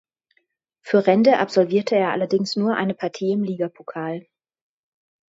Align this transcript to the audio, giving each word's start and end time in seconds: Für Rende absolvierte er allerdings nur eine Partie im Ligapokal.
Für 0.83 1.05
Rende 1.05 1.37
absolvierte 1.37 1.93
er 1.95 2.09
allerdings 2.11 2.55
nur 2.55 2.75
eine 2.75 2.95
Partie 2.95 3.29
im 3.33 3.43
Ligapokal. 3.43 4.25